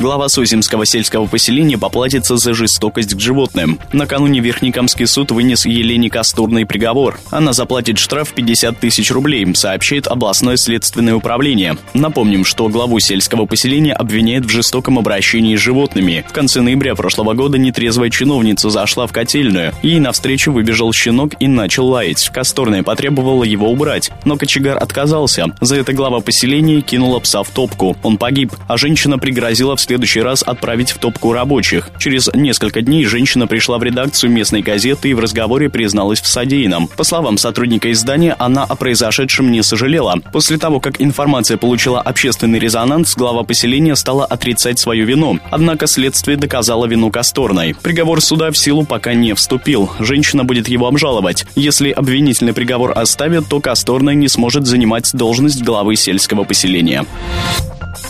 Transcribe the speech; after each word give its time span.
Глава 0.00 0.30
Суземского 0.30 0.86
сельского 0.86 1.26
поселения 1.26 1.76
поплатится 1.76 2.38
за 2.38 2.54
жестокость 2.54 3.12
к 3.12 3.20
животным. 3.20 3.78
Накануне 3.92 4.40
Верхнекамский 4.40 5.06
суд 5.06 5.30
вынес 5.30 5.66
Елене 5.66 6.08
Кастурный 6.08 6.64
приговор. 6.64 7.20
Она 7.30 7.52
заплатит 7.52 7.98
штраф 7.98 8.32
50 8.32 8.80
тысяч 8.80 9.10
рублей, 9.10 9.46
сообщает 9.54 10.06
областное 10.06 10.56
следственное 10.56 11.14
управление. 11.14 11.76
Напомним, 11.92 12.46
что 12.46 12.70
главу 12.70 12.98
сельского 12.98 13.44
поселения 13.44 13.92
обвиняют 13.92 14.46
в 14.46 14.48
жестоком 14.48 14.98
обращении 14.98 15.54
с 15.54 15.60
животными. 15.60 16.24
В 16.26 16.32
конце 16.32 16.62
ноября 16.62 16.94
прошлого 16.94 17.34
года 17.34 17.58
нетрезвая 17.58 18.08
чиновница 18.08 18.70
зашла 18.70 19.06
в 19.06 19.12
котельную. 19.12 19.74
Ей 19.82 20.00
навстречу 20.00 20.50
выбежал 20.50 20.94
щенок 20.94 21.34
и 21.40 21.46
начал 21.46 21.86
лаять. 21.86 22.30
Касторная 22.32 22.82
потребовала 22.82 23.44
его 23.44 23.70
убрать, 23.70 24.10
но 24.24 24.38
кочегар 24.38 24.78
отказался. 24.82 25.48
За 25.60 25.76
это 25.76 25.92
глава 25.92 26.20
поселения 26.20 26.80
кинула 26.80 27.18
пса 27.18 27.42
в 27.42 27.50
топку. 27.50 27.98
Он 28.02 28.16
погиб, 28.16 28.54
а 28.66 28.78
женщина 28.78 29.18
пригрозила 29.18 29.76
в 29.76 29.89
следующий 29.90 30.20
раз 30.20 30.44
отправить 30.46 30.92
в 30.92 30.98
топку 30.98 31.32
рабочих. 31.32 31.90
Через 31.98 32.30
несколько 32.32 32.80
дней 32.80 33.04
женщина 33.06 33.48
пришла 33.48 33.76
в 33.76 33.82
редакцию 33.82 34.30
местной 34.30 34.62
газеты 34.62 35.08
и 35.08 35.14
в 35.14 35.18
разговоре 35.18 35.68
призналась 35.68 36.20
в 36.20 36.28
содеянном. 36.28 36.86
По 36.86 37.02
словам 37.02 37.38
сотрудника 37.38 37.90
издания, 37.90 38.36
она 38.38 38.62
о 38.62 38.76
произошедшем 38.76 39.50
не 39.50 39.64
сожалела. 39.64 40.14
После 40.32 40.58
того, 40.58 40.78
как 40.78 41.00
информация 41.00 41.56
получила 41.56 42.00
общественный 42.00 42.60
резонанс, 42.60 43.16
глава 43.16 43.42
поселения 43.42 43.96
стала 43.96 44.24
отрицать 44.24 44.78
свою 44.78 45.06
вину. 45.06 45.40
Однако 45.50 45.88
следствие 45.88 46.36
доказало 46.36 46.86
вину 46.86 47.10
Касторной. 47.10 47.74
Приговор 47.74 48.20
суда 48.20 48.52
в 48.52 48.56
силу 48.56 48.84
пока 48.84 49.14
не 49.14 49.34
вступил. 49.34 49.90
Женщина 49.98 50.44
будет 50.44 50.68
его 50.68 50.86
обжаловать. 50.86 51.46
Если 51.56 51.90
обвинительный 51.90 52.52
приговор 52.52 52.96
оставят, 52.96 53.48
то 53.48 53.60
Касторная 53.60 54.14
не 54.14 54.28
сможет 54.28 54.66
занимать 54.66 55.10
должность 55.12 55.64
главы 55.64 55.96
сельского 55.96 56.44
поселения. 56.44 57.04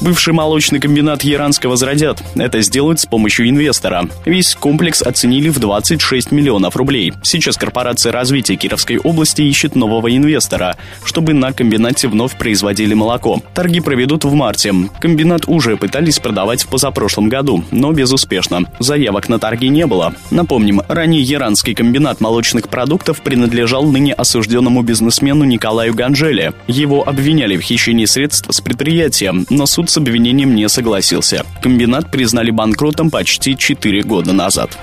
Бывший 0.00 0.33
молочный 0.33 0.81
комбинат 0.81 1.23
Яранска 1.23 1.69
возродят. 1.69 2.23
Это 2.34 2.61
сделают 2.62 3.00
с 3.00 3.06
помощью 3.06 3.48
инвестора. 3.48 4.09
Весь 4.25 4.55
комплекс 4.55 5.03
оценили 5.03 5.48
в 5.48 5.59
26 5.59 6.33
миллионов 6.33 6.77
рублей. 6.77 7.12
Сейчас 7.22 7.56
корпорация 7.56 8.12
развития 8.12 8.56
Кировской 8.56 8.98
области 8.98 9.42
ищет 9.42 9.75
нового 9.75 10.14
инвестора, 10.14 10.77
чтобы 11.05 11.34
на 11.34 11.53
комбинате 11.53 12.09
вновь 12.09 12.37
производили 12.39 12.95
молоко. 12.95 13.41
Торги 13.55 13.81
проведут 13.81 14.25
в 14.25 14.33
марте. 14.33 14.75
Комбинат 15.00 15.42
уже 15.47 15.77
пытались 15.77 16.19
продавать 16.19 16.62
в 16.62 16.69
позапрошлом 16.69 17.28
году, 17.28 17.65
но 17.70 17.92
безуспешно. 17.92 18.65
Заявок 18.78 19.28
на 19.28 19.39
торги 19.39 19.69
не 19.69 19.87
было. 19.87 20.15
Напомним, 20.31 20.83
ранее 20.89 21.22
Яранский 21.22 21.75
комбинат 21.75 22.20
молочных 22.20 22.69
продуктов 22.69 23.20
принадлежал 23.22 23.84
ныне 23.84 24.12
осужденному 24.12 24.83
бизнесмену 24.83 25.44
Николаю 25.44 25.94
Ганжеле. 25.94 26.53
Его 26.67 27.06
обвиняли 27.06 27.56
в 27.56 27.62
хищении 27.62 28.05
средств 28.05 28.47
с 28.50 28.61
предприятия, 28.61 29.34
но 29.48 29.67
суд 29.70 29.88
с 29.88 29.96
обвинением 29.96 30.54
не 30.54 30.68
согласился. 30.68 31.46
Комбинат 31.62 32.10
признали 32.10 32.50
банкротом 32.50 33.10
почти 33.10 33.56
4 33.56 34.02
года 34.02 34.32
назад. 34.32 34.76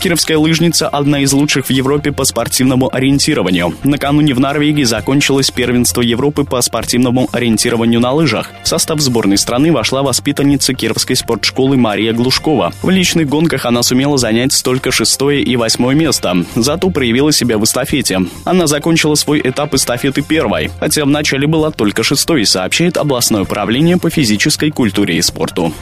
Кировская 0.00 0.36
лыжница– 0.36 0.88
одна 0.92 1.20
из 1.20 1.32
лучших 1.32 1.66
в 1.66 1.70
Европе 1.70 2.12
по 2.12 2.24
спортивному 2.24 2.94
ориентированию. 2.94 3.74
Накануне 3.84 4.34
в 4.34 4.40
Норвегии 4.40 4.82
закончилось 4.84 5.50
первенство 5.50 6.02
Европы 6.02 6.44
по 6.44 6.60
спортивному 6.60 7.28
ориентированию 7.32 8.00
на 8.00 8.12
лыжах. 8.12 8.50
В 8.62 8.68
состав 8.68 9.00
сборной 9.00 9.38
страны 9.38 9.72
вошла 9.72 10.02
воспитанница 10.02 10.74
Кировской 10.74 11.16
спортшколы 11.16 11.78
Мария 11.78 12.12
Глушкова. 12.12 12.74
В 12.82 12.90
личных 12.90 13.28
гонках 13.28 13.64
она 13.64 13.82
сумела 13.82 14.18
занять 14.18 14.62
только 14.62 14.92
шестое 14.92 15.42
и 15.42 15.56
восьмое 15.56 15.94
место, 15.94 16.44
зато 16.54 16.90
проявила 16.90 17.32
себя 17.32 17.56
в 17.56 17.64
эстафете. 17.64 18.20
Она 18.44 18.66
закончила 18.66 19.14
свой 19.14 19.40
этап 19.42 19.74
эстафеты 19.74 20.20
первой, 20.20 20.70
хотя 20.80 21.04
вначале 21.04 21.46
была 21.46 21.70
только 21.70 22.02
шестой, 22.02 22.44
сообщает 22.44 22.98
областное 22.98 23.42
управление 23.42 23.96
по 23.96 24.10
физической 24.10 24.70
культуре 24.70 25.16
и 25.16 25.22
спорту. 25.22 25.72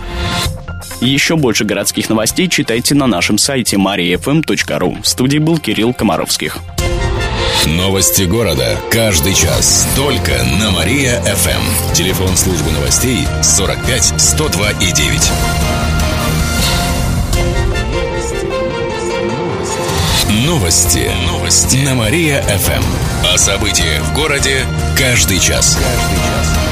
Еще 1.00 1.36
больше 1.36 1.64
городских 1.64 2.08
новостей 2.08 2.48
читайте 2.48 2.94
на 2.94 3.06
нашем 3.06 3.38
сайте 3.38 3.76
mariafm.ru. 3.76 5.03
В 5.03 5.06
студии 5.08 5.38
был 5.38 5.58
Кирилл 5.58 5.92
Комаровских. 5.92 6.58
Новости 7.66 8.22
города. 8.22 8.76
Каждый 8.91 9.34
час. 9.34 9.86
Только 9.94 10.32
на 10.60 10.70
Мария-ФМ. 10.72 11.94
Телефон 11.94 12.36
службы 12.36 12.70
новостей 12.72 13.26
45 13.42 14.20
102 14.20 14.70
и 14.72 14.92
9. 14.92 15.32
Новости. 20.47 21.10
Новости. 21.28 21.76
На 21.76 21.94
Мария-ФМ. 21.94 22.82
О 23.32 23.38
событиях 23.38 24.03
в 24.03 24.14
городе 24.14 24.66
каждый 24.98 25.38
час. 25.38 25.78
Каждый 25.80 26.16
час. 26.16 26.72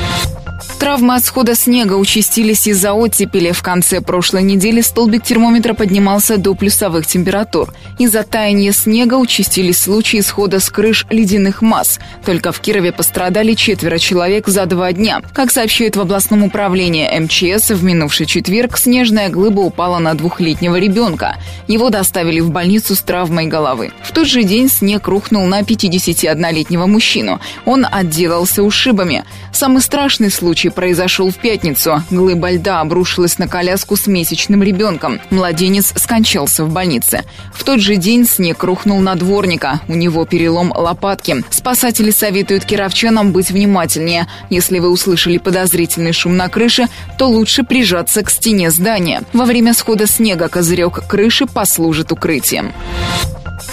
Травмы 0.81 1.13
от 1.13 1.23
схода 1.23 1.53
снега 1.53 1.93
участились 1.93 2.65
из-за 2.65 2.93
оттепели. 2.93 3.51
В 3.51 3.61
конце 3.61 4.01
прошлой 4.01 4.41
недели 4.41 4.81
столбик 4.81 5.21
термометра 5.21 5.75
поднимался 5.75 6.37
до 6.37 6.55
плюсовых 6.55 7.05
температур. 7.05 7.71
Из-за 7.99 8.23
таяния 8.23 8.71
снега 8.71 9.13
участились 9.13 9.77
случаи 9.77 10.21
схода 10.21 10.59
с 10.59 10.71
крыш 10.71 11.05
ледяных 11.11 11.61
масс. 11.61 11.99
Только 12.25 12.51
в 12.51 12.59
Кирове 12.61 12.91
пострадали 12.91 13.53
четверо 13.53 13.99
человек 13.99 14.47
за 14.47 14.65
два 14.65 14.91
дня. 14.91 15.21
Как 15.35 15.51
сообщают 15.51 15.97
в 15.97 16.01
областном 16.01 16.41
управлении 16.45 17.07
МЧС, 17.19 17.69
в 17.69 17.83
минувший 17.83 18.25
четверг 18.25 18.75
снежная 18.79 19.29
глыба 19.29 19.59
упала 19.59 19.99
на 19.99 20.15
двухлетнего 20.15 20.77
ребенка. 20.77 21.37
Его 21.67 21.91
доставили 21.91 22.39
в 22.39 22.49
больницу 22.49 22.95
с 22.95 23.01
травмой 23.01 23.45
головы. 23.45 23.91
В 24.01 24.11
тот 24.13 24.25
же 24.25 24.41
день 24.41 24.67
снег 24.67 25.07
рухнул 25.07 25.45
на 25.45 25.61
51-летнего 25.61 26.87
мужчину. 26.87 27.39
Он 27.65 27.85
отделался 27.85 28.63
ушибами. 28.63 29.25
Самый 29.53 29.83
страшный 29.83 30.31
случай 30.31 30.70
произошел 30.71 31.29
в 31.29 31.35
пятницу. 31.35 32.03
Глыба 32.09 32.51
льда 32.51 32.81
обрушилась 32.81 33.37
на 33.37 33.47
коляску 33.47 33.95
с 33.95 34.07
месячным 34.07 34.63
ребенком. 34.63 35.19
Младенец 35.29 35.93
скончался 35.95 36.65
в 36.65 36.71
больнице. 36.71 37.23
В 37.53 37.63
тот 37.63 37.79
же 37.79 37.95
день 37.95 38.25
снег 38.25 38.63
рухнул 38.63 38.99
на 38.99 39.15
дворника. 39.15 39.81
У 39.87 39.93
него 39.93 40.25
перелом 40.25 40.71
лопатки. 40.75 41.43
Спасатели 41.49 42.11
советуют 42.11 42.65
кировчанам 42.65 43.31
быть 43.31 43.51
внимательнее. 43.51 44.27
Если 44.49 44.79
вы 44.79 44.89
услышали 44.89 45.37
подозрительный 45.37 46.13
шум 46.13 46.37
на 46.37 46.49
крыше, 46.49 46.87
то 47.17 47.27
лучше 47.27 47.63
прижаться 47.63 48.23
к 48.23 48.29
стене 48.29 48.71
здания. 48.71 49.23
Во 49.33 49.45
время 49.45 49.73
схода 49.73 50.07
снега 50.07 50.47
козырек 50.47 51.07
крыши 51.07 51.45
послужит 51.45 52.11
укрытием. 52.11 52.73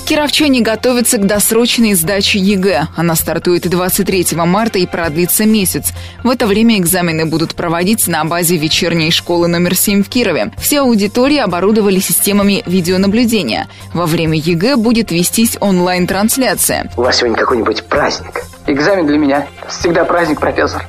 Кировчане 0.06 0.62
готовятся 0.62 1.18
к 1.18 1.26
досрочной 1.26 1.94
сдаче 1.94 2.38
ЕГЭ. 2.38 2.88
Она 2.96 3.14
стартует 3.14 3.68
23 3.68 4.26
марта 4.36 4.78
и 4.78 4.86
продлится 4.86 5.44
месяц. 5.44 5.92
В 6.24 6.30
это 6.30 6.46
время 6.46 6.78
экзамены 6.78 7.26
будут 7.26 7.54
проводить 7.54 8.08
на 8.08 8.24
базе 8.24 8.56
вечерней 8.56 9.10
школы 9.10 9.48
номер 9.48 9.74
7 9.74 10.02
в 10.02 10.08
Кирове. 10.08 10.52
Все 10.58 10.80
аудитории 10.80 11.38
оборудовали 11.38 11.98
системами 12.00 12.62
видеонаблюдения. 12.66 13.68
Во 13.92 14.06
время 14.06 14.38
ЕГЭ 14.38 14.76
будет 14.76 15.10
вестись 15.10 15.58
онлайн-трансляция. 15.60 16.90
У 16.96 17.02
вас 17.02 17.18
сегодня 17.18 17.36
какой-нибудь 17.36 17.84
праздник? 17.84 18.44
Экзамен 18.66 19.06
для 19.06 19.18
меня. 19.18 19.46
Всегда 19.68 20.04
праздник, 20.04 20.40
профессор. 20.40 20.86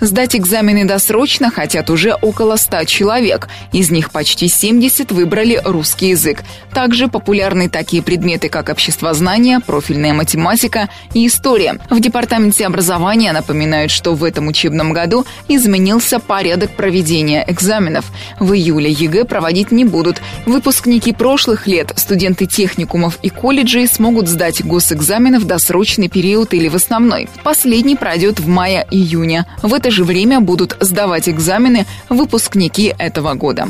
Сдать 0.00 0.36
экзамены 0.36 0.84
досрочно 0.84 1.50
хотят 1.50 1.88
уже 1.88 2.12
около 2.14 2.56
100 2.56 2.84
человек. 2.84 3.48
Из 3.72 3.90
них 3.90 4.10
почти 4.10 4.48
70 4.48 5.10
выбрали 5.12 5.60
русский 5.64 6.10
язык. 6.10 6.42
Также 6.72 7.08
популярны 7.08 7.70
такие 7.70 8.02
предметы, 8.02 8.48
как 8.48 8.68
обществознание, 8.68 9.60
профильная 9.60 10.12
математика 10.12 10.90
и 11.14 11.26
история. 11.26 11.78
В 11.88 12.00
Департаменте 12.00 12.66
образования 12.66 13.32
напоминают, 13.32 13.90
что 13.90 14.14
в 14.14 14.22
этом 14.22 14.48
учебном 14.48 14.92
году 14.92 15.24
изменился 15.48 16.18
порядок 16.18 16.72
проведения 16.76 17.44
экзаменов. 17.46 18.04
В 18.38 18.52
июле 18.52 18.90
ЕГЭ 18.90 19.24
проводить 19.24 19.72
не 19.72 19.84
будут. 19.84 20.20
Выпускники 20.44 21.12
прошлых 21.12 21.66
лет, 21.66 21.92
студенты 21.96 22.46
техникумов 22.46 23.18
и 23.22 23.30
колледжей 23.30 23.86
смогут 23.88 24.28
сдать 24.28 24.64
госэкзамены 24.64 25.38
в 25.38 25.44
досрочный 25.44 26.08
период 26.08 26.52
или 26.52 26.68
в 26.68 26.74
основной. 26.74 27.28
Последний 27.42 27.96
пройдет 27.96 28.40
в 28.40 28.48
мае-июне. 28.48 29.46
В 29.62 29.72
это 29.86 29.94
же 29.94 30.02
время 30.02 30.40
будут 30.40 30.76
сдавать 30.80 31.28
экзамены 31.28 31.86
выпускники 32.08 32.92
этого 32.98 33.34
года. 33.34 33.68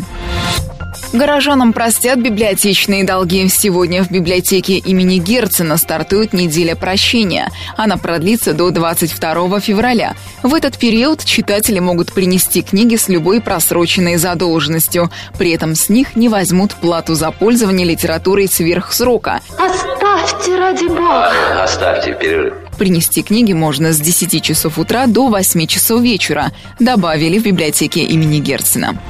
Горожанам 1.13 1.75
простят 1.75 2.19
библиотечные 2.19 3.05
долги. 3.05 3.47
Сегодня 3.49 4.03
в 4.03 4.11
библиотеке 4.11 4.79
имени 4.79 5.19
Герцена 5.19 5.77
стартует 5.77 6.33
неделя 6.33 6.75
прощения. 6.75 7.51
Она 7.77 7.99
продлится 7.99 8.55
до 8.55 8.71
22 8.71 9.61
февраля. 9.61 10.15
В 10.43 10.55
этот 10.55 10.79
период 10.79 11.23
читатели 11.23 11.81
могут 11.81 12.15
принести 12.15 12.62
книги 12.62 12.97
с 12.97 13.09
любой 13.09 13.43
просроченной 13.43 14.17
задолженностью. 14.17 15.11
При 15.37 15.51
этом 15.51 15.75
с 15.75 15.91
них 15.91 16.17
не 16.17 16.31
возьмут 16.31 16.77
плату 16.77 17.15
за 17.15 17.31
пользование 17.31 17.87
литературой 17.87 18.49
сверх 18.49 18.95
срока. 18.95 19.43
Оставь 19.59 20.07
Оставьте 20.27 20.57
ради 20.57 20.87
бога. 20.89 21.62
Оставьте 21.62 22.15
перерыв. 22.15 22.55
Принести 22.76 23.23
книги 23.23 23.52
можно 23.52 23.93
с 23.93 24.00
10 24.00 24.43
часов 24.43 24.78
утра 24.78 25.06
до 25.06 25.28
8 25.28 25.67
часов 25.67 26.02
вечера, 26.02 26.52
добавили 26.78 27.38
в 27.38 27.44
библиотеке 27.44 28.05
имени 28.05 28.38
Герцена. 28.38 29.00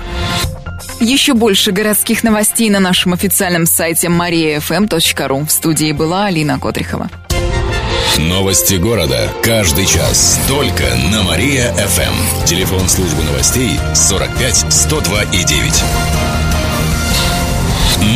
Еще 1.00 1.34
больше 1.34 1.72
городских 1.72 2.24
новостей 2.24 2.70
на 2.70 2.80
нашем 2.80 3.12
официальном 3.12 3.66
сайте 3.66 4.08
mariafm.ru. 4.08 5.46
В 5.46 5.50
студии 5.50 5.92
была 5.92 6.26
Алина 6.26 6.58
Котрихова. 6.58 7.10
Новости 8.18 8.76
города. 8.76 9.30
Каждый 9.42 9.84
час. 9.84 10.40
Только 10.48 10.84
на 11.12 11.22
Мария-ФМ. 11.22 12.46
Телефон 12.46 12.88
службы 12.88 13.22
новостей 13.24 13.78
45 13.94 14.72
102 14.72 15.22
и 15.24 15.44
9. 15.44 15.84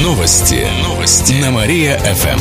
Новости. 0.03 0.67
Новости. 0.83 1.35
На 1.35 1.51
Мария-ФМ. 1.51 2.41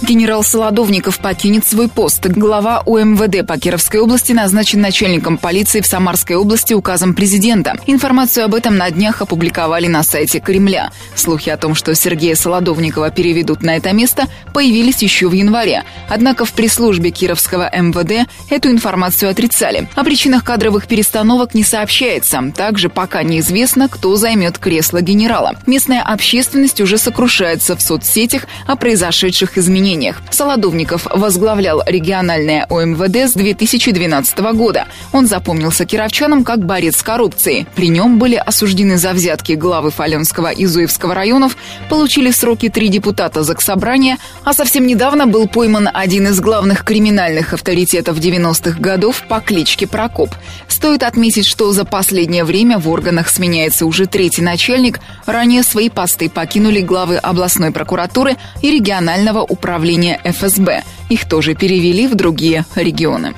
Генерал 0.00 0.44
Солодовников 0.44 1.18
покинет 1.18 1.66
свой 1.66 1.88
пост. 1.88 2.24
Глава 2.24 2.82
УМВД 2.86 3.44
по 3.44 3.58
Кировской 3.58 3.98
области 3.98 4.32
назначен 4.32 4.80
начальником 4.80 5.36
полиции 5.38 5.80
в 5.80 5.86
Самарской 5.86 6.36
области 6.36 6.72
указом 6.72 7.14
президента. 7.14 7.74
Информацию 7.86 8.44
об 8.44 8.54
этом 8.54 8.76
на 8.76 8.90
днях 8.90 9.22
опубликовали 9.22 9.88
на 9.88 10.04
сайте 10.04 10.38
Кремля. 10.38 10.92
Слухи 11.16 11.50
о 11.50 11.56
том, 11.56 11.74
что 11.74 11.94
Сергея 11.96 12.36
Солодовникова 12.36 13.10
переведут 13.10 13.62
на 13.62 13.76
это 13.76 13.92
место, 13.92 14.26
появились 14.54 15.02
еще 15.02 15.28
в 15.28 15.32
январе. 15.32 15.82
Однако 16.08 16.44
в 16.44 16.52
пресс-службе 16.52 17.10
Кировского 17.10 17.68
МВД 17.68 18.30
эту 18.50 18.70
информацию 18.70 19.30
отрицали. 19.30 19.88
О 19.96 20.04
причинах 20.04 20.44
кадровых 20.44 20.86
перестановок 20.86 21.54
не 21.54 21.64
сообщается. 21.64 22.52
Также 22.56 22.88
пока 22.88 23.24
неизвестно, 23.24 23.88
кто 23.88 24.14
займет 24.14 24.58
кресло 24.58 25.00
генерала. 25.00 25.56
Местная 25.66 26.02
общественность 26.02 26.80
уже 26.80 26.98
сокрушается 26.98 27.76
в 27.76 27.82
соцсетях 27.82 28.44
о 28.66 28.76
произошедших 28.76 29.58
изменениях 29.58 29.87
изменениях. 29.88 30.22
Солодовников 30.30 31.06
возглавлял 31.10 31.82
региональное 31.86 32.66
ОМВД 32.68 33.16
с 33.16 33.32
2012 33.32 34.38
года. 34.54 34.86
Он 35.12 35.26
запомнился 35.26 35.84
кировчанам 35.84 36.44
как 36.44 36.64
борец 36.64 36.96
с 36.98 37.02
коррупцией. 37.02 37.66
При 37.74 37.88
нем 37.88 38.18
были 38.18 38.36
осуждены 38.36 38.98
за 38.98 39.12
взятки 39.12 39.52
главы 39.52 39.90
Фаленского 39.90 40.50
и 40.50 40.66
Зуевского 40.66 41.14
районов, 41.14 41.56
получили 41.88 42.30
сроки 42.30 42.68
три 42.68 42.88
депутата 42.88 43.42
Заксобрания, 43.42 44.18
а 44.44 44.52
совсем 44.52 44.86
недавно 44.86 45.26
был 45.26 45.48
пойман 45.48 45.88
один 45.92 46.28
из 46.28 46.40
главных 46.40 46.84
криминальных 46.84 47.54
авторитетов 47.54 48.18
90-х 48.18 48.78
годов 48.78 49.22
по 49.28 49.40
кличке 49.40 49.86
Прокоп. 49.86 50.30
Стоит 50.68 51.02
отметить, 51.02 51.46
что 51.46 51.72
за 51.72 51.84
последнее 51.84 52.44
время 52.44 52.78
в 52.78 52.88
органах 52.88 53.28
сменяется 53.28 53.86
уже 53.86 54.06
третий 54.06 54.42
начальник. 54.42 55.00
Ранее 55.26 55.62
свои 55.62 55.88
посты 55.88 56.28
покинули 56.28 56.80
главы 56.80 57.16
областной 57.16 57.72
прокуратуры 57.72 58.36
и 58.62 58.70
регионального 58.70 59.40
управления 59.40 59.77
управления 59.78 60.20
ФСБ. 60.24 60.82
Их 61.08 61.28
тоже 61.28 61.54
перевели 61.54 62.08
в 62.08 62.16
другие 62.16 62.64
регионы. 62.74 63.34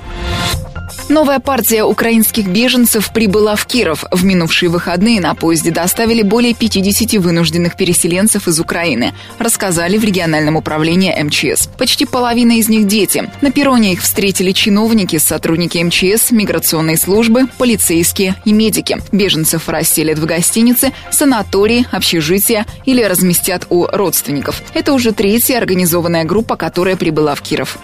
Новая 1.09 1.39
партия 1.39 1.83
украинских 1.83 2.47
беженцев 2.47 3.11
прибыла 3.11 3.55
в 3.55 3.65
Киров. 3.65 4.05
В 4.11 4.23
минувшие 4.23 4.69
выходные 4.69 5.19
на 5.19 5.35
поезде 5.35 5.71
доставили 5.71 6.21
более 6.21 6.53
50 6.53 7.21
вынужденных 7.21 7.75
переселенцев 7.75 8.47
из 8.47 8.59
Украины, 8.59 9.13
рассказали 9.37 9.97
в 9.97 10.03
региональном 10.03 10.55
управлении 10.55 11.13
МЧС. 11.21 11.67
Почти 11.77 12.05
половина 12.05 12.53
из 12.53 12.69
них 12.69 12.87
дети. 12.87 13.29
На 13.41 13.51
перроне 13.51 13.93
их 13.93 14.01
встретили 14.01 14.51
чиновники, 14.51 15.17
сотрудники 15.17 15.77
МЧС, 15.79 16.31
миграционной 16.31 16.97
службы, 16.97 17.47
полицейские 17.57 18.35
и 18.45 18.53
медики. 18.53 18.97
Беженцев 19.11 19.67
расселят 19.67 20.17
в 20.17 20.25
гостинице, 20.25 20.93
санатории, 21.11 21.85
общежития 21.91 22.65
или 22.85 23.03
разместят 23.03 23.65
у 23.69 23.85
родственников. 23.85 24.61
Это 24.73 24.93
уже 24.93 25.11
третья 25.11 25.57
организованная 25.57 26.23
группа, 26.23 26.55
которая 26.55 26.95
прибыла 26.95 27.35
в 27.35 27.41
Киров. 27.41 27.77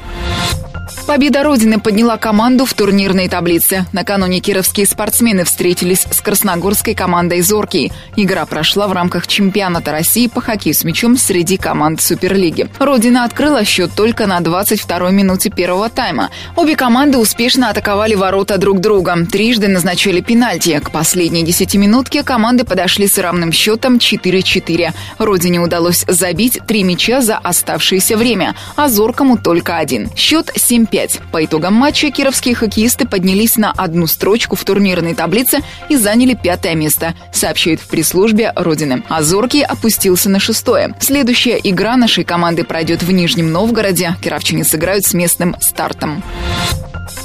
Победа 1.08 1.42
Родины 1.42 1.80
подняла 1.80 2.18
команду 2.18 2.66
в 2.66 2.74
турнирной 2.74 3.30
таблице. 3.30 3.86
Накануне 3.94 4.42
кировские 4.42 4.86
спортсмены 4.86 5.46
встретились 5.46 6.06
с 6.12 6.20
красногорской 6.20 6.96
командой 6.96 7.40
«Зоркий». 7.40 7.94
Игра 8.18 8.46
прошла 8.46 8.90
в 8.90 8.92
рамках 8.92 9.26
чемпионата 9.26 9.94
России 9.94 10.28
по 10.28 10.42
хоккею 10.42 10.76
с 10.76 10.84
мячом 10.84 11.16
среди 11.16 11.56
команд 11.56 12.02
Суперлиги. 12.02 12.68
Родина 12.78 13.24
открыла 13.24 13.64
счет 13.64 13.92
только 13.96 14.28
на 14.28 14.40
22-й 14.40 15.14
минуте 15.14 15.50
первого 15.50 15.90
тайма. 15.90 16.30
Обе 16.58 16.76
команды 16.76 17.18
успешно 17.20 17.70
атаковали 17.70 18.16
ворота 18.16 18.58
друг 18.58 18.82
друга. 18.82 19.16
Трижды 19.32 19.70
назначили 19.70 20.20
пенальти. 20.20 20.78
К 20.84 20.92
последней 20.92 21.44
десятиминутке 21.44 22.22
команды 22.22 22.66
подошли 22.66 23.08
с 23.08 23.18
равным 23.18 23.54
счетом 23.54 23.96
4-4. 23.96 24.92
Родине 25.20 25.62
удалось 25.62 26.04
забить 26.06 26.60
три 26.68 26.84
мяча 26.84 27.22
за 27.22 27.38
оставшееся 27.38 28.18
время, 28.18 28.56
а 28.76 28.90
Зоркому 28.90 29.38
только 29.38 29.78
один. 29.78 30.10
Счет 30.14 30.52
7-5. 30.54 30.97
5. 30.97 30.97
По 31.32 31.46
итогам 31.46 31.74
матча 31.74 32.10
кировские 32.12 32.56
хоккеисты 32.56 33.08
поднялись 33.08 33.58
на 33.58 33.72
одну 33.72 34.08
строчку 34.08 34.56
в 34.56 34.64
турнирной 34.64 35.14
таблице 35.14 35.60
и 35.90 35.96
заняли 35.96 36.34
пятое 36.34 36.76
место, 36.76 37.14
сообщает 37.32 37.80
в 37.80 37.88
пресс-службе 37.88 38.52
Родины. 38.56 39.04
А 39.10 39.22
Зоркий 39.22 39.62
опустился 39.62 40.30
на 40.30 40.40
шестое. 40.40 40.96
Следующая 41.00 41.60
игра 41.64 41.96
нашей 41.98 42.24
команды 42.24 42.64
пройдет 42.64 43.04
в 43.04 43.12
Нижнем 43.12 43.52
Новгороде. 43.52 44.16
Кировчане 44.22 44.64
сыграют 44.64 45.06
с 45.06 45.14
местным 45.14 45.56
стартом. 45.60 46.24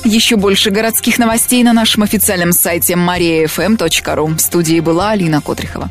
Еще 0.05 0.37
больше 0.37 0.71
городских 0.71 1.19
новостей 1.19 1.63
на 1.63 1.73
нашем 1.73 2.03
официальном 2.03 2.53
сайте 2.53 2.95
mariafm.ru. 2.95 4.37
В 4.37 4.41
студии 4.41 4.81
была 4.81 5.11
Алина 5.11 5.41
Котрихова. 5.41 5.91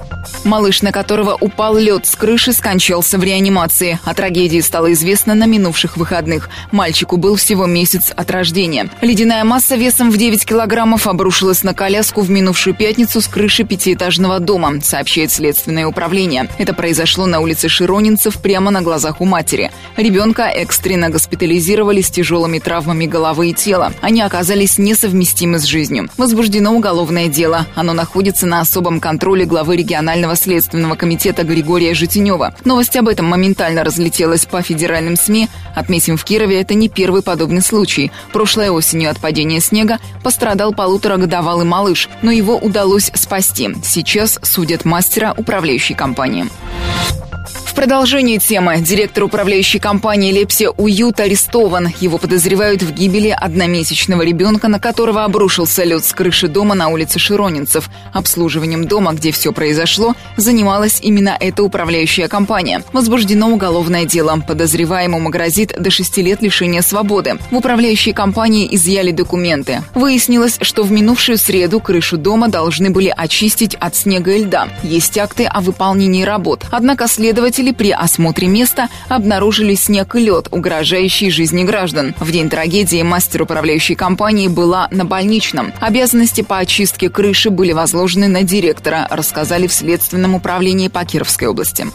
Малыш, 0.43 0.81
на 0.81 0.91
которого 0.91 1.37
упал 1.39 1.77
лед 1.77 2.07
с 2.07 2.15
крыши, 2.15 2.51
скончался 2.51 3.19
в 3.19 3.23
реанимации. 3.23 3.99
О 4.03 4.13
трагедии 4.15 4.59
стало 4.59 4.91
известно 4.93 5.35
на 5.35 5.45
минувших 5.45 5.97
выходных. 5.97 6.49
Мальчику 6.71 7.17
был 7.17 7.35
всего 7.35 7.67
месяц 7.67 8.11
от 8.15 8.31
рождения. 8.31 8.89
Ледяная 9.01 9.43
масса 9.43 9.75
весом 9.75 10.09
в 10.09 10.17
9 10.17 10.43
килограммов 10.43 11.05
обрушилась 11.05 11.63
на 11.63 11.75
коляску 11.75 12.21
в 12.21 12.31
минувшую 12.31 12.75
пятницу 12.75 13.21
с 13.21 13.27
крыши 13.27 13.63
пятиэтажного 13.63 14.39
дома, 14.39 14.81
сообщает 14.81 15.31
Следственное 15.31 15.85
управление. 15.85 16.49
Это 16.57 16.73
произошло 16.73 17.27
на 17.27 17.39
улице 17.39 17.69
Широнинцев 17.69 18.41
прямо 18.41 18.71
на 18.71 18.81
глазах 18.81 19.21
у 19.21 19.25
матери. 19.25 19.71
Ребенка 19.95 20.43
экстренно 20.45 21.09
госпитализировали 21.09 22.01
с 22.01 22.09
тяжелыми 22.09 22.57
травмами 22.57 23.05
головы 23.05 23.51
и 23.51 23.53
тела. 23.53 23.93
Они 24.01 24.21
оказались 24.21 24.79
несовместимы 24.79 25.59
с 25.59 25.65
жизнью. 25.65 26.09
Возбуждено 26.17 26.73
уголовное 26.73 27.27
дело. 27.27 27.67
Оно 27.75 27.93
находится 27.93 28.47
на 28.47 28.61
особом 28.61 28.99
контроле 28.99 29.45
главы 29.45 29.77
регионального 29.77 30.30
Федерального 30.31 30.35
следственного 30.35 30.95
комитета 30.95 31.43
Григория 31.43 31.93
Житинева. 31.93 32.53
Новость 32.65 32.95
об 32.95 33.07
этом 33.07 33.25
моментально 33.25 33.83
разлетелась 33.83 34.45
по 34.45 34.61
федеральным 34.61 35.15
СМИ. 35.15 35.49
Отметим, 35.75 36.17
в 36.17 36.23
Кирове 36.23 36.61
это 36.61 36.73
не 36.73 36.89
первый 36.89 37.21
подобный 37.21 37.61
случай. 37.61 38.11
Прошлой 38.31 38.69
осенью 38.69 39.09
от 39.09 39.19
падения 39.19 39.59
снега 39.59 39.99
пострадал 40.23 40.73
полуторагодовалый 40.73 41.65
малыш, 41.65 42.09
но 42.21 42.31
его 42.31 42.57
удалось 42.57 43.11
спасти. 43.13 43.69
Сейчас 43.83 44.39
судят 44.43 44.85
мастера 44.85 45.33
управляющей 45.37 45.95
компании. 45.95 46.45
В 47.71 47.73
продолжении 47.73 48.37
темы 48.37 48.81
директор 48.81 49.23
управляющей 49.23 49.79
компании 49.79 50.33
«Лепсия 50.33 50.69
Уют» 50.71 51.21
арестован. 51.21 51.87
Его 52.01 52.17
подозревают 52.17 52.83
в 52.83 52.93
гибели 52.93 53.29
одномесячного 53.29 54.23
ребенка, 54.23 54.67
на 54.67 54.77
которого 54.77 55.23
обрушился 55.23 55.85
лед 55.85 56.03
с 56.03 56.11
крыши 56.11 56.49
дома 56.49 56.75
на 56.75 56.89
улице 56.89 57.17
Широнинцев. 57.17 57.89
Обслуживанием 58.11 58.87
дома, 58.87 59.13
где 59.13 59.31
все 59.31 59.53
произошло, 59.53 60.15
занималась 60.35 60.99
именно 61.01 61.35
эта 61.39 61.63
управляющая 61.63 62.27
компания. 62.27 62.83
Возбуждено 62.91 63.49
уголовное 63.49 64.03
дело. 64.03 64.43
Подозреваемому 64.45 65.29
грозит 65.29 65.73
до 65.79 65.89
6 65.89 66.17
лет 66.17 66.41
лишения 66.41 66.81
свободы. 66.81 67.39
В 67.51 67.55
управляющей 67.55 68.11
компании 68.11 68.67
изъяли 68.69 69.11
документы. 69.11 69.81
Выяснилось, 69.95 70.57
что 70.61 70.83
в 70.83 70.91
минувшую 70.91 71.37
среду 71.37 71.79
крышу 71.79 72.17
дома 72.17 72.49
должны 72.49 72.89
были 72.89 73.11
очистить 73.15 73.75
от 73.75 73.95
снега 73.95 74.33
и 74.33 74.43
льда. 74.43 74.67
Есть 74.83 75.17
акты 75.17 75.45
о 75.45 75.61
выполнении 75.61 76.25
работ. 76.25 76.65
Однако 76.69 77.07
следователь 77.07 77.60
Спасатели 77.61 77.77
при 77.77 77.91
осмотре 77.91 78.47
места 78.47 78.89
обнаружили 79.07 79.75
снег 79.75 80.15
и 80.15 80.19
лед, 80.19 80.47
угрожающий 80.49 81.29
жизни 81.29 81.63
граждан. 81.63 82.15
В 82.19 82.31
день 82.31 82.49
трагедии 82.49 83.03
мастер 83.03 83.43
управляющей 83.43 83.93
компании 83.93 84.47
была 84.47 84.87
на 84.89 85.05
больничном. 85.05 85.71
Обязанности 85.79 86.41
по 86.41 86.57
очистке 86.57 87.07
крыши 87.07 87.51
были 87.51 87.73
возложены 87.73 88.27
на 88.27 88.41
директора, 88.41 89.05
рассказали 89.11 89.67
в 89.67 89.73
Следственном 89.73 90.33
управлении 90.33 90.87
по 90.87 91.05
Кировской 91.05 91.49
области. 91.49 91.85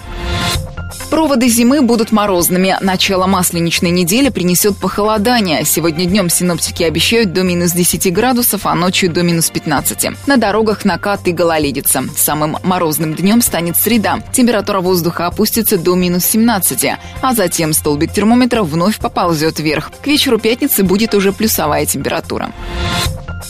Проводы 1.10 1.48
зимы 1.48 1.82
будут 1.82 2.12
морозными. 2.12 2.76
Начало 2.80 3.26
масленичной 3.26 3.90
недели 3.90 4.28
принесет 4.28 4.76
похолодание. 4.76 5.64
Сегодня 5.64 6.06
днем 6.06 6.28
синоптики 6.28 6.82
обещают 6.82 7.32
до 7.32 7.42
минус 7.42 7.72
10 7.72 8.12
градусов, 8.12 8.66
а 8.66 8.74
ночью 8.74 9.10
до 9.10 9.22
минус 9.22 9.50
15. 9.50 10.26
На 10.26 10.36
дорогах 10.36 10.84
накат 10.84 11.26
и 11.26 11.32
гололедица. 11.32 12.04
Самым 12.16 12.58
морозным 12.62 13.14
днем 13.14 13.40
станет 13.40 13.76
среда. 13.76 14.20
Температура 14.32 14.80
воздуха 14.80 15.26
опустится 15.26 15.78
до 15.78 15.94
минус 15.94 16.24
17, 16.26 16.86
а 17.22 17.34
затем 17.34 17.72
столбик 17.72 18.12
термометра 18.12 18.62
вновь 18.62 18.98
поползет 18.98 19.58
вверх. 19.58 19.90
К 20.02 20.06
вечеру 20.06 20.38
пятницы 20.38 20.82
будет 20.82 21.14
уже 21.14 21.32
плюсовая 21.32 21.86
температура. 21.86 22.52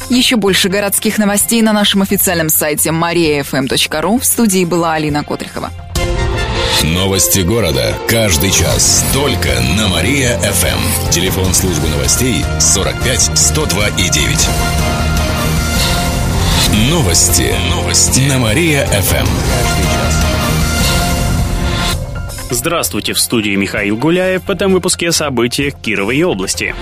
Еще 0.08 0.36
больше 0.36 0.68
городских 0.68 1.18
новостей 1.18 1.62
на 1.62 1.72
нашем 1.72 2.02
официальном 2.02 2.48
сайте 2.48 2.90
mariafm.ru. 2.90 4.20
В 4.20 4.24
студии 4.24 4.64
была 4.64 4.94
Алина 4.94 5.24
Котрихова. 5.24 5.70
Новости 6.84 7.40
города. 7.40 7.94
Каждый 8.06 8.50
час. 8.50 9.04
Только 9.14 9.48
на 9.78 9.88
Мария-ФМ. 9.88 11.10
Телефон 11.10 11.54
службы 11.54 11.88
новостей 11.88 12.44
45 12.60 13.38
102 13.38 13.88
и 13.88 14.10
9. 14.10 14.48
Новости. 16.90 17.54
Новости. 17.70 18.20
На 18.28 18.38
Мария-ФМ. 18.38 19.26
Здравствуйте, 22.50 23.14
в 23.14 23.18
студии 23.18 23.56
Михаил 23.56 23.96
Гуляев 23.96 24.44
в 24.46 24.50
этом 24.50 24.72
выпуске 24.72 25.08
о 25.08 25.12
событиях 25.12 25.74
Кировой 25.80 26.22
области. 26.22 26.74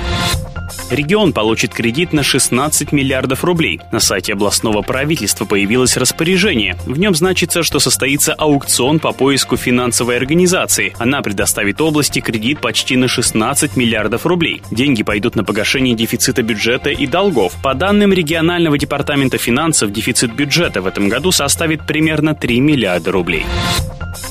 Регион 0.91 1.33
получит 1.33 1.73
кредит 1.73 2.13
на 2.13 2.23
16 2.23 2.93
миллиардов 2.93 3.43
рублей. 3.43 3.81
На 3.91 4.01
сайте 4.01 4.35
областного 4.35 4.83
правительства 4.83 5.45
появилось 5.45 5.97
распоряжение. 5.97 6.77
В 6.85 6.99
нем 6.99 7.15
значится, 7.15 7.63
что 7.63 7.81
состоится 7.81 8.35
аукцион 8.35 8.99
по 8.99 9.13
поиску 9.13 9.57
финансовой 9.57 10.17
организации. 10.17 10.95
Она 10.99 11.23
предоставит 11.23 11.81
области 11.81 12.21
кредит 12.21 12.61
почти 12.61 12.97
на 12.97 13.09
16 13.09 13.77
миллиардов 13.77 14.27
рублей. 14.27 14.63
Деньги 14.71 15.03
пойдут 15.03 15.37
на 15.37 15.45
погашение 15.45 15.95
дефицита 15.95 16.43
бюджета 16.43 16.91
и 16.91 17.07
долгов. 17.07 17.55
По 17.63 17.75
данным 17.75 18.13
регионального 18.13 18.77
департамента 18.77 19.39
финансов, 19.39 19.91
дефицит 19.91 20.35
бюджета 20.35 20.83
в 20.83 20.87
этом 20.87 21.09
году 21.09 21.33
составит 21.33 21.87
примерно 21.87 22.35
3 22.35 22.61
миллиарда 22.61 23.11
рублей. 23.11 23.45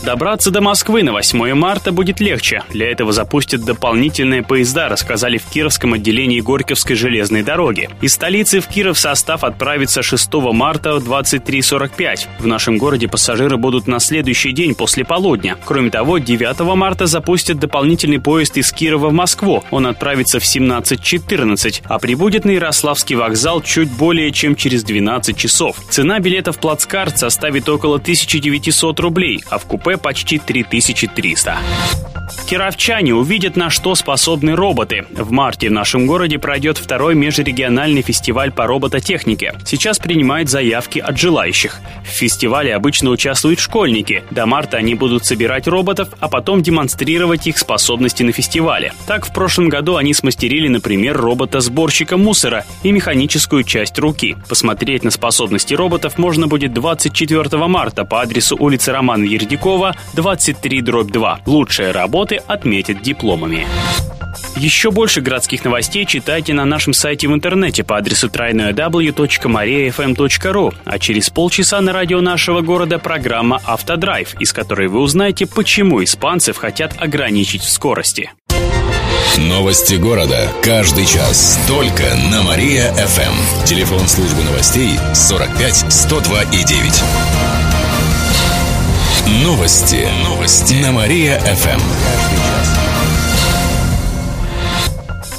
Добраться 0.04 0.52
до 0.52 0.60
Москвы 0.60 1.02
на 1.02 1.14
8 1.14 1.54
марта 1.54 1.94
будет 1.94 2.20
легче. 2.20 2.62
Для 2.72 2.92
этого 2.92 3.14
запустят 3.14 3.64
дополнительные 3.64 4.44
поезда, 4.44 4.90
рассказали 4.90 5.38
в 5.38 5.46
Кировском 5.46 5.94
отделении 5.94 6.42
Горьковской 6.42 6.98
железной 6.98 7.42
дороги. 7.42 7.90
Из 8.02 8.14
столицы 8.14 8.60
в 8.60 8.68
Киров 8.68 9.00
состав 9.00 9.46
отправится 9.46 10.04
6 10.04 10.34
марта 10.52 11.00
в 11.00 11.10
23.45. 11.10 12.28
В 12.38 12.46
нашем 12.46 12.78
городе 12.78 13.08
пассажиры 13.08 13.56
будут 13.56 13.88
на 13.88 14.00
следующий 14.00 14.52
день 14.52 14.76
после 14.76 15.06
полудня. 15.06 15.56
Кроме 15.64 15.90
того, 15.90 16.18
9 16.18 16.60
марта 16.76 17.06
запустят 17.06 17.60
дополнительный 17.60 18.20
поезд 18.20 18.58
из 18.58 18.74
Кирова 18.74 19.08
в 19.08 19.14
Москву. 19.14 19.64
Он 19.72 19.88
отправится 19.88 20.42
в 20.42 20.44
17.14, 20.44 21.82
а 21.86 21.98
прибудет 21.98 22.44
на 22.44 22.52
Ярославский 22.52 23.16
вокзал 23.16 23.62
чуть 23.62 23.90
более 23.90 24.34
чем 24.34 24.58
через 24.58 24.84
12 24.84 25.38
часов. 25.38 25.78
Цена 25.90 26.20
билетов 26.20 26.58
плацкарт 26.58 27.18
составит 27.18 27.70
около 27.70 27.96
1900 27.96 29.00
рублей, 29.00 29.42
а 29.50 29.58
в 29.58 29.64
купе 29.64 29.93
почти 29.98 30.40
3300. 30.40 31.58
Кировчане 32.54 33.16
увидят, 33.16 33.56
на 33.56 33.72
что 33.72 33.96
способны 33.96 34.56
роботы. 34.56 35.06
В 35.10 35.32
марте 35.32 35.70
в 35.70 35.72
нашем 35.72 36.06
городе 36.06 36.38
пройдет 36.38 36.78
второй 36.78 37.16
межрегиональный 37.16 38.04
фестиваль 38.04 38.52
по 38.52 38.68
робототехнике. 38.68 39.56
Сейчас 39.66 39.98
принимают 39.98 40.50
заявки 40.50 41.00
от 41.00 41.18
желающих. 41.18 41.80
В 42.04 42.10
фестивале 42.10 42.76
обычно 42.76 43.10
участвуют 43.10 43.60
школьники. 43.60 44.24
До 44.30 44.46
марта 44.46 44.78
они 44.78 44.94
будут 44.94 45.26
собирать 45.26 45.68
роботов, 45.68 46.10
а 46.20 46.30
потом 46.30 46.62
демонстрировать 46.62 47.48
их 47.48 47.58
способности 47.58 48.22
на 48.22 48.34
фестивале. 48.34 48.94
Так, 49.08 49.26
в 49.26 49.34
прошлом 49.34 49.70
году 49.70 49.96
они 49.96 50.14
смастерили, 50.14 50.68
например, 50.68 51.18
робота-сборщика 51.18 52.18
мусора 52.18 52.66
и 52.84 52.92
механическую 52.92 53.64
часть 53.64 53.98
руки. 53.98 54.38
Посмотреть 54.48 55.04
на 55.04 55.10
способности 55.10 55.74
роботов 55.74 56.20
можно 56.20 56.48
будет 56.48 56.72
24 56.74 57.68
марта 57.68 58.06
по 58.06 58.22
адресу 58.22 58.56
улицы 58.60 58.92
Романа 58.92 59.24
Ердякова, 59.24 59.83
23 60.14 60.82
дробь 60.82 61.12
2. 61.12 61.42
Лучшая 61.46 61.92
работа 61.92 62.14
работы 62.14 62.36
отметят 62.48 63.02
дипломами. 63.02 63.68
Еще 64.56 64.92
больше 64.92 65.20
городских 65.22 65.64
новостей 65.64 66.06
читайте 66.06 66.54
на 66.54 66.66
нашем 66.66 66.94
сайте 66.94 67.28
в 67.28 67.34
интернете 67.34 67.84
по 67.84 67.98
адресу 67.98 68.28
www.mariafm.ru, 68.28 70.74
а 70.86 71.00
через 71.00 71.30
полчаса 71.30 71.82
на 71.82 71.92
радио 71.92 72.22
нашего 72.22 72.62
города 72.62 73.00
программа 73.00 73.60
«Автодрайв», 73.66 74.40
из 74.40 74.54
которой 74.54 74.90
вы 74.90 75.00
узнаете, 75.00 75.48
почему 75.48 76.04
испанцев 76.04 76.58
хотят 76.58 76.94
ограничить 77.00 77.64
в 77.64 77.70
скорости. 77.70 78.32
Новости 79.38 79.96
города. 79.96 80.50
Каждый 80.62 81.06
час. 81.06 81.60
Только 81.68 82.04
на 82.32 82.44
Мария-ФМ. 82.44 83.66
Телефон 83.66 84.08
службы 84.08 84.44
новостей 84.44 84.98
45 85.14 85.92
102 85.92 86.44
и 86.44 86.64
9. 86.64 87.63
Новости. 89.26 90.06
Новости. 90.26 90.74
На 90.82 90.92
Мария-ФМ. 90.92 91.80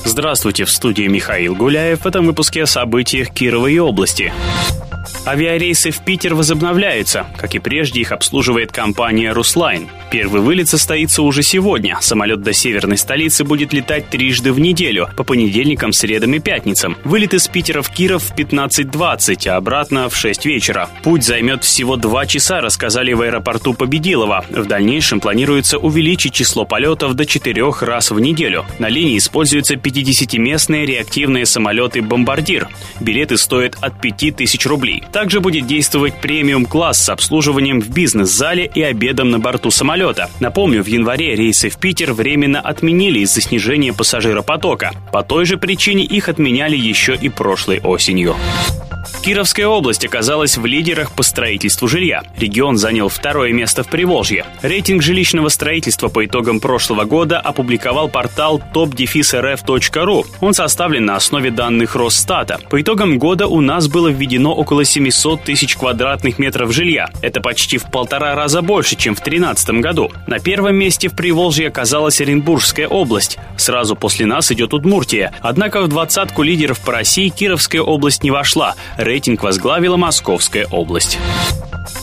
Здравствуйте, 0.05 0.65
в 0.65 0.71
студии 0.71 1.07
Михаил 1.07 1.55
Гуляев. 1.55 2.01
В 2.01 2.07
этом 2.07 2.25
выпуске 2.25 2.63
о 2.63 2.67
событиях 2.67 3.29
Кировой 3.31 3.79
области. 3.79 4.33
Авиарейсы 5.27 5.91
в 5.91 6.01
Питер 6.01 6.35
возобновляются. 6.35 7.27
Как 7.39 7.55
и 7.55 7.59
прежде, 7.59 8.01
их 8.01 8.13
обслуживает 8.13 8.73
компания 8.73 9.33
«Руслайн». 9.33 9.89
Первый 10.11 10.43
вылет 10.43 10.69
состоится 10.69 11.23
уже 11.23 11.43
сегодня. 11.43 11.99
Самолет 12.01 12.43
до 12.43 12.53
северной 12.53 12.99
столицы 12.99 13.43
будет 13.43 13.73
летать 13.73 14.11
трижды 14.11 14.53
в 14.53 14.61
неделю, 14.61 15.09
по 15.17 15.25
понедельникам, 15.25 15.93
средам 15.93 16.35
и 16.35 16.39
пятницам. 16.39 16.97
Вылет 17.05 17.35
из 17.35 17.49
Питера 17.49 17.83
в 17.83 17.91
Киров 17.91 18.23
в 18.23 18.35
15.20, 18.37 19.49
а 19.49 19.57
обратно 19.57 20.09
в 20.09 20.17
6 20.17 20.45
вечера. 20.45 20.89
Путь 21.03 21.25
займет 21.25 21.65
всего 21.65 21.97
2 21.97 22.27
часа, 22.27 22.61
рассказали 22.61 23.13
в 23.13 23.23
аэропорту 23.23 23.75
Победилова. 23.75 24.45
В 24.51 24.67
дальнейшем 24.67 25.21
планируется 25.21 25.79
увеличить 25.79 26.35
число 26.35 26.65
полетов 26.65 27.15
до 27.15 27.25
4 27.25 27.65
раз 27.81 28.11
в 28.11 28.21
неделю. 28.21 28.67
На 28.79 28.89
линии 28.89 29.19
используются 29.19 29.75
50-местные 29.75 30.87
реактивные 30.87 31.47
самолеты 31.47 32.03
«Бомбардир». 32.03 32.69
Билеты 33.01 33.39
стоят 33.39 33.77
от 33.81 34.01
5000 34.01 34.67
рублей. 34.67 35.03
Также 35.15 35.39
будет 35.41 35.69
действовать 35.69 36.21
премиум-класс 36.21 37.05
с 37.05 37.09
обслуживанием 37.09 37.81
в 37.81 37.89
бизнес-зале 37.89 38.69
и 38.75 38.83
обедом 38.83 39.31
на 39.31 39.39
борту 39.39 39.71
самолета. 39.71 40.29
Напомню, 40.41 40.83
в 40.83 40.89
январе 40.89 41.37
рейсы 41.37 41.71
в 41.71 41.79
Питер 41.79 42.13
временно 42.13 42.61
отменили 42.61 43.21
из-за 43.21 43.41
снижения 43.41 43.93
пассажиропотока. 43.93 44.91
По 45.13 45.23
той 45.23 45.45
же 45.45 45.57
причине 45.57 46.03
их 46.03 46.29
отменяли 46.29 46.77
еще 46.77 47.15
и 47.15 47.29
прошлой 47.29 47.79
осенью. 47.79 48.35
Кировская 49.25 49.67
область 49.67 50.05
оказалась 50.05 50.59
в 50.59 50.67
лидерах 50.67 51.13
по 51.13 51.23
строительству 51.23 51.89
жилья. 51.89 52.25
Регион 52.37 52.77
занял 52.77 53.09
второе 53.09 53.55
место 53.55 53.83
в 53.83 53.89
Приволжье. 53.89 54.45
Рейтинг 54.61 55.03
жилищного 55.03 55.49
строительства 55.49 56.09
по 56.09 56.27
итогам 56.27 56.61
прошлого 56.61 57.05
года 57.05 57.41
опубликовал 57.41 58.11
портал 58.11 58.61
topdefisrf.ru. 58.75 60.27
Он 60.43 60.53
составлен 60.53 61.07
на 61.07 61.17
основе 61.17 61.51
данных 61.51 61.97
Росстата. 61.97 62.61
По 62.69 62.83
итогам 62.83 63.19
года 63.19 63.47
у 63.47 63.63
нас 63.63 63.89
было 63.89 64.09
введено 64.09 64.55
около 64.55 64.85
700 64.85 65.43
тысяч 65.43 65.75
квадратных 65.75 66.39
метров 66.39 66.71
жилья. 66.75 67.09
Это 67.23 67.41
почти 67.41 67.79
в 67.79 67.85
полтора 67.85 68.35
раза 68.35 68.61
больше, 68.61 68.95
чем 68.95 69.15
в 69.15 69.23
2013 69.23 69.71
году. 69.81 70.13
На 70.27 70.39
первом 70.39 70.77
месте 70.77 71.09
в 71.09 71.17
Приволжье 71.17 71.69
оказалась 71.69 72.21
Оренбургская 72.21 72.89
область. 72.89 73.39
Сразу 73.57 73.97
после 73.97 74.27
нас 74.27 74.53
идет 74.53 74.75
Удмуртия. 74.75 75.33
Однако 75.41 75.81
в 75.81 75.89
двадцатку 75.89 76.43
лидеров 76.43 76.79
по 76.81 76.93
России 76.93 77.31
Кировская 77.31 77.81
область 77.81 78.23
не 78.23 78.31
вошла 78.31 78.75
рейтинг 78.99 79.14
возглавила 79.43 79.97
Московская 79.97 80.67
область. 80.71 81.19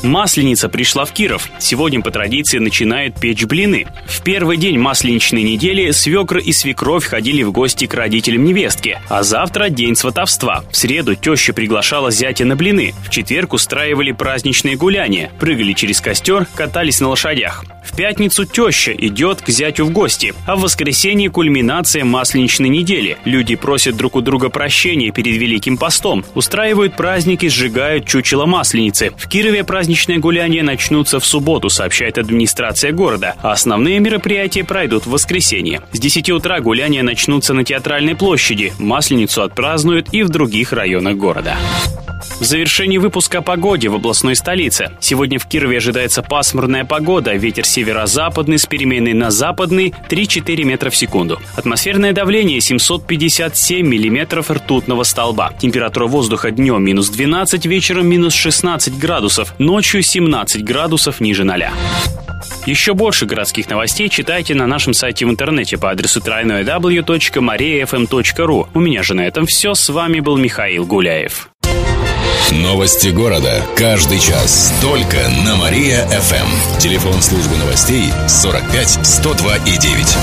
Масленица 0.04 0.68
пришла 0.68 1.06
в 1.06 1.12
Киров. 1.12 1.50
Сегодня 1.60 2.02
по 2.02 2.10
традиции 2.10 2.58
начинают 2.58 3.20
печь 3.20 3.46
блины. 3.46 3.86
В 4.08 4.24
первый 4.24 4.58
день 4.58 4.80
масленичной 4.80 5.44
недели 5.44 5.92
свекр 5.92 6.38
и 6.38 6.52
свекровь 6.52 7.06
ходили 7.06 7.44
в 7.44 7.52
гости 7.52 7.86
к 7.86 7.94
родителям 7.94 8.44
невестки. 8.44 9.00
А 9.10 9.22
завтра 9.24 9.70
день 9.70 9.96
сватовства. 9.96 10.64
В 10.72 10.76
среду 10.76 11.16
теща 11.16 11.54
приглашала 11.54 12.10
зятя 12.10 12.46
на 12.46 12.56
блины. 12.56 12.94
В 13.06 13.10
четверг 13.10 13.54
устраивали 13.54 14.12
праздничные 14.12 14.76
гуляния. 14.76 15.32
Прыгали 15.40 15.74
через 15.74 16.02
костер, 16.02 16.48
катались 16.56 17.00
на 17.00 17.10
лошадях. 17.10 17.64
В 17.84 17.96
пятницу 17.96 18.46
теща 18.46 18.94
идет 18.94 19.42
к 19.42 19.50
зятю 19.50 19.86
в 19.86 19.92
гости, 19.92 20.34
а 20.48 20.56
в 20.56 20.62
воскресенье 20.62 21.30
кульминация 21.30 22.06
масленичной 22.06 22.70
недели. 22.70 23.18
Люди 23.26 23.56
просят 23.56 23.98
друг 23.98 24.16
у 24.16 24.22
друга 24.22 24.50
прощения 24.50 25.12
перед 25.12 25.36
Великим 25.36 25.78
постом, 25.78 26.24
устраивают 26.34 26.96
праздники, 26.96 27.48
сжигают 27.48 28.08
чучело 28.08 28.46
масленицы. 28.46 29.12
В 29.18 29.28
Кирове 29.28 29.64
праздник 29.64 29.91
праздничные 29.92 30.20
гуляния 30.20 30.64
начнутся 30.64 31.20
в 31.20 31.26
субботу, 31.26 31.70
сообщает 31.70 32.18
администрация 32.18 32.94
города, 32.94 33.36
а 33.42 33.52
основные 33.52 34.00
мероприятия 34.00 34.64
пройдут 34.64 35.06
в 35.06 35.10
воскресенье. 35.10 35.82
С 35.92 36.00
10 36.00 36.30
утра 36.30 36.62
гуляния 36.62 37.04
начнутся 37.04 37.54
на 37.54 37.66
Театральной 37.66 38.16
площади, 38.16 38.72
Масленицу 38.80 39.42
отпразднуют 39.42 40.14
и 40.14 40.24
в 40.24 40.30
других 40.30 40.72
районах 40.72 41.18
города. 41.18 41.58
В 42.40 42.44
завершении 42.44 42.98
выпуска 42.98 43.40
о 43.40 43.42
погоде 43.42 43.90
в 43.90 43.96
областной 43.96 44.36
столице. 44.36 44.92
Сегодня 45.00 45.40
в 45.40 45.48
Кирове 45.48 45.78
ожидается 45.78 46.24
пасмурная 46.24 46.86
погода, 46.86 47.34
ветер 47.34 47.66
северо-западный 47.66 48.58
с 48.58 48.66
переменной 48.66 49.14
на 49.14 49.32
западный 49.32 49.94
3-4 50.10 50.64
метра 50.64 50.90
в 50.90 50.96
секунду. 50.96 51.40
Атмосферное 51.56 52.14
давление 52.14 52.62
757 52.62 53.86
миллиметров 53.86 54.50
ртутного 54.50 55.04
столба. 55.04 55.54
Температура 55.60 56.08
воздуха 56.08 56.52
днем 56.52 56.84
минус 56.84 57.10
12, 57.10 57.66
вечером 57.66 58.08
минус 58.08 58.34
16 58.34 58.98
градусов, 58.98 59.54
ночью 59.60 59.81
17 59.82 60.64
градусов 60.64 61.20
ниже 61.20 61.44
ноля. 61.44 61.74
Еще 62.66 62.94
больше 62.94 63.26
городских 63.26 63.70
новостей 63.70 64.10
читайте 64.10 64.56
на 64.56 64.68
нашем 64.68 64.94
сайте 64.94 65.26
в 65.26 65.30
интернете 65.30 65.78
по 65.78 65.90
адресу 65.90 66.20
www.mariafm.ru. 66.20 68.68
У 68.74 68.80
меня 68.80 69.04
же 69.04 69.14
на 69.14 69.22
этом 69.22 69.46
все. 69.46 69.74
С 69.74 69.88
вами 69.90 70.20
был 70.20 70.36
Михаил 70.38 70.86
Гуляев. 70.86 71.50
Новости 72.52 73.10
города. 73.10 73.64
Каждый 73.76 74.20
час. 74.20 74.74
Только 74.82 75.18
на 75.46 75.56
Мария-ФМ. 75.56 76.80
Телефон 76.80 77.22
службы 77.22 77.56
новостей 77.58 78.12
45 78.28 79.06
102 79.06 79.58
и 79.58 79.78
9. 79.78 80.18